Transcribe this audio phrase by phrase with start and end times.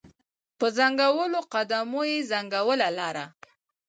[0.59, 3.25] په ځنګولو قدمو یې ځنګوله لاره